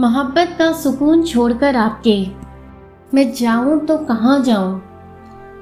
मोहब्बत 0.00 0.56
का 0.58 0.72
सुकून 0.72 1.22
छोड़कर 1.22 1.76
आपके। 1.76 2.26
मैं 3.14 3.32
जाऊँ 3.32 3.86
तो 3.86 3.98
कहाँ 3.98 4.42
जाऊँ? 4.42 4.80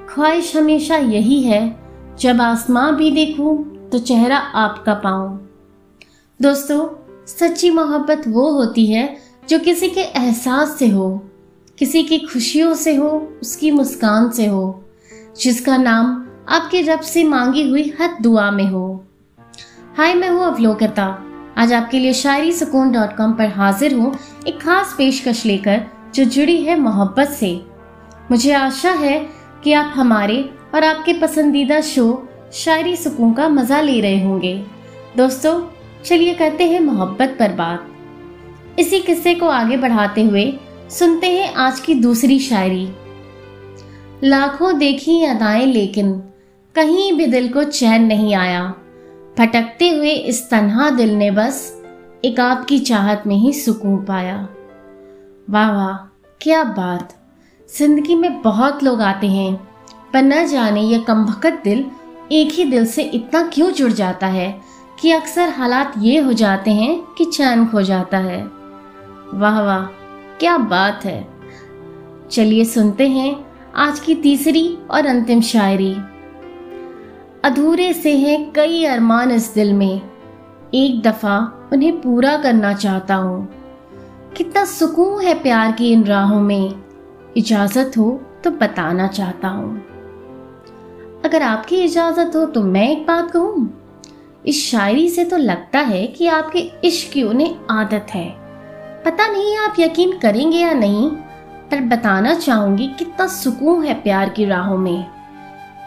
ख्वाहिश 0.08 0.56
हमेशा 0.56 0.96
यही 0.96 1.42
है, 1.42 1.80
जब 2.20 2.40
आसमां 2.40 2.96
भी 2.96 3.10
देखूँ 3.10 3.76
तो 3.88 3.98
चेहरा 3.98 4.36
आपका 4.36 4.94
पाऊँ। 4.94 5.48
दोस्तों, 6.42 6.88
सच्ची 7.26 7.70
मोहब्बत 7.70 8.22
वो 8.28 8.50
होती 8.50 8.86
है, 8.86 9.16
जो 9.48 9.58
किसी 9.58 9.88
के 9.88 10.00
एहसास 10.00 10.78
से 10.78 10.88
हो, 10.88 11.22
किसी 11.78 12.02
की 12.02 12.18
खुशियों 12.18 12.74
से 12.74 12.96
हो, 12.96 13.32
उसकी 13.42 13.70
मुस्कान 13.70 14.30
से 14.30 14.46
हो, 14.46 14.84
जिसका 15.40 15.76
नाम 15.76 16.26
आपके 16.48 16.80
रब 16.82 17.00
से 17.00 17.24
मांगी 17.24 17.70
हुई 17.70 17.94
हर 18.00 18.10
दुआ 18.22 18.50
में 18.50 18.66
हो। 18.66 19.04
हाय, 19.96 20.14
मैं 20.14 20.30
हूँ 20.30 20.44
अवलोकता। 20.44 21.24
आज 21.58 21.72
आपके 21.72 21.98
लिए 21.98 22.12
शायरी 22.12 22.52
सुकून 22.52 22.92
डॉट 22.92 23.16
कॉम 23.16 23.32
पर 23.32 23.48
हाजिर 23.48 23.94
हूँ 23.94 24.14
एक 24.46 24.60
खास 24.60 24.94
पेशकश 24.98 25.46
लेकर, 25.46 25.82
जो 26.14 26.24
जुड़ी 26.24 26.62
है 26.62 26.80
मोहब्बत 26.80 27.28
से। 27.28 27.60
मुझे 28.30 28.52
आशा 28.52 28.90
है 28.90 29.28
कि 29.64 29.72
आप 29.72 29.92
हमारे 29.96 30.50
और 30.74 30.84
आपके 30.84 31.12
पसंदीदा 31.12 31.80
शो, 31.80 32.28
शायरी 32.52 32.96
सुकून 32.96 33.32
का 33.32 33.48
मज़ा 33.48 33.80
ले 33.80 34.00
रहे 34.00 34.24
होंगे। 34.24 34.64
दोस्तों, 35.16 35.62
चलिए 36.04 36.34
करते 36.34 36.64
हैं 36.64 36.80
मोहब्बत 36.80 37.36
पर 37.38 37.52
बात। 37.52 37.86
इसी 38.78 39.00
किस्से 39.00 39.34
को 39.34 39.48
आगे 39.48 39.76
बढ़ाते 39.76 40.22
हुए 40.22 40.58
सुनते 40.90 41.26
हैं 41.26 41.54
आज 41.54 41.80
की 41.80 41.94
दूसरी 41.94 42.38
शायरी। 42.38 42.88
लाखों 44.24 44.78
देखी 44.78 45.24
अदाएँ 45.24 45.66
लेकिन 45.66 46.12
कहीं 46.74 47.12
भी 47.12 47.26
दिल 47.26 47.48
को 47.48 47.64
चैन 47.64 48.04
नहीं 48.04 48.34
आया। 48.34 48.74
भटकते 49.36 49.88
हुए 49.90 50.10
इस 50.10 50.48
तन्हा 50.50 50.88
दिल 50.90 51.14
ने 51.14 51.30
बस 51.30 51.56
एक 52.24 52.40
आपकी 52.40 52.78
चाहत 52.80 53.22
में 53.26 53.36
ही 53.36 53.52
सुकून 53.52 53.96
पाया। 54.04 54.36
वाह 55.48 55.70
वाह, 55.72 55.96
क्या 56.40 56.62
बात। 56.64 57.14
ज़िंदगी 57.68 58.14
में 58.14 58.40
बहुत 58.42 58.82
लोग 58.82 59.00
आते 59.02 59.26
हैं, 59.26 59.54
पर 60.12 60.22
न 60.22 60.46
जाने 60.46 60.82
ये 60.82 60.98
कमभकत 60.98 61.60
दिल 61.64 61.84
एक 62.32 62.52
ही 62.52 62.64
दिल 62.64 62.86
से 62.86 63.02
इतना 63.02 63.42
क्यों 63.48 63.70
जुड़ 63.70 63.90
जाता 63.92 64.26
है 64.26 64.48
कि 65.00 65.10
अक्सर 65.10 65.48
हालात 65.48 65.94
ये 65.98 66.20
हो 66.20 66.32
जाते 66.32 66.70
हैं 66.70 66.96
कि 67.14 67.24
चैन 67.24 67.66
खो 67.66 67.82
जाता 67.82 68.18
है। 68.18 68.42
वाह 69.34 69.60
वाह, 69.62 69.84
क्या 70.38 70.56
बात 70.58 71.04
है। 71.04 71.22
चलिए 72.30 72.64
सुनते 72.64 73.08
हैं 73.08 73.34
आज 73.76 74.00
की 74.00 74.14
तीसरी 74.14 74.66
और 74.90 75.06
अंतिम 75.06 75.40
शायरी। 75.42 75.94
अधूरे 77.44 77.92
से 77.92 78.16
हैं 78.16 78.52
कई 78.52 78.84
अरमान 78.84 79.30
इस 79.30 79.52
दिल 79.54 79.72
में। 79.72 80.00
एक 80.74 81.02
दफ़ा 81.02 81.36
उन्हें 81.72 82.00
पूरा 82.00 82.36
करना 82.36 82.72
चाहता 82.72 83.14
हूँ। 83.14 83.48
कितना 84.36 84.64
सुकून 84.64 85.24
है 85.24 85.34
प्यार 85.34 85.72
की 85.72 85.90
इन 85.92 86.04
राहों 86.04 86.40
में। 86.40 86.74
इजाज़त 87.36 87.98
हो 87.98 88.22
तो 88.44 88.50
बताना 88.50 89.06
चाहता 89.06 89.48
हूँ। 89.48 89.76
अगर 91.24 91.42
आपकी 91.42 91.76
इजाज़त 91.76 92.36
हो 92.36 92.44
तो 92.46 92.62
मैं 92.62 92.88
एक 92.90 93.06
बात 93.06 93.30
कहूँ, 93.30 93.68
इस 94.46 94.64
शायरी 94.70 95.08
से 95.08 95.24
तो 95.24 95.36
लगता 95.36 95.78
है 95.78 96.06
कि 96.06 96.26
आपके 96.26 96.58
इश्क 96.84 97.12
की 97.12 97.22
उन्हें 97.22 97.56
आदत 97.70 98.06
है। 98.10 98.28
पता 99.04 99.26
नहीं 99.26 99.56
आप 99.56 99.74
यकीन 99.78 100.18
करेंगे 100.18 100.58
या 100.58 100.72
नहीं, 100.72 101.10
पर 101.10 101.80
बताना 101.80 102.34
चाहूँगी 102.34 102.86
कितना 102.86 103.26
सुकून 103.26 103.84
है 103.84 103.94
प्यार 103.94 104.28
की 104.28 104.44
राहों 104.44 104.78
में। 104.78 105.06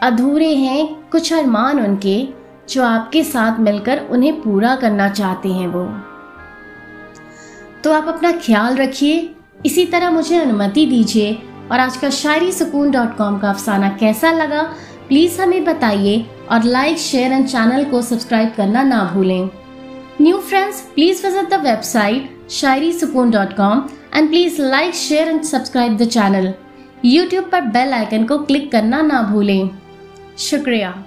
अधूरे 0.02 0.54
हैं 0.54 1.10
कुछ 1.10 1.32
अरमान 1.32 1.80
उनके, 1.80 2.28
जो 2.68 2.82
आपके 2.84 3.22
साथ 3.24 3.58
मिलकर 3.60 4.00
उन्हें 4.10 4.40
पूरा 4.42 4.74
करना 4.76 5.08
चाहते 5.08 5.48
हैं 5.48 5.66
वो। 5.66 5.84
तो 7.84 7.92
आप 7.92 8.08
अपना 8.08 8.30
ख्याल 8.32 8.76
रखिए, 8.76 9.28
इसी 9.66 9.84
तरह 9.86 10.10
मुझे 10.10 10.36
अनुमति 10.36 10.84
दीजिए। 10.86 11.32
और 11.72 11.80
आज 11.80 11.96
का 11.96 12.10
शायरी 12.10 12.52
सुकून 12.52 12.90
डॉट 12.90 13.16
कॉम 13.16 13.38
का 13.38 13.50
अफसाना 13.50 13.88
कैसा 14.00 14.30
लगा, 14.32 14.62
प्लीज़ 15.08 15.40
हमें 15.40 15.64
बताइए 15.64 16.24
और 16.50 16.64
लाइक, 16.64 16.98
शेयर 16.98 17.32
एंड 17.32 17.46
चैनल 17.46 17.84
को 17.84 18.02
सब्सक्राइब 18.02 18.52
करना 18.56 18.82
ना 18.82 19.02
भूलें। 19.14 19.48
New 20.20 20.38
friends, 20.38 20.80
please 20.94 21.26
visit 21.26 21.50
the 21.50 21.60
website 21.64 22.50
Shayari 22.50 22.92
Sukoon 22.92 23.30
dot 23.30 23.56
com 23.56 23.84
and 24.14 24.28
please 24.28 24.62
like, 24.62 24.94
share 24.94 25.28
and 25.28 25.42
subscribe 25.42 25.96
the 25.96 26.08
channel. 26.08 26.52
YouTube 27.04 27.50
पर 27.52 27.60
बेल 27.66 27.92
आइकन 27.92 28.24
को 28.24 28.38
क्लिक 28.38 28.70
करना 28.72 29.02
ना 29.02 29.22
भूलें। 29.22 29.70
शुक्रिया। 30.38 31.04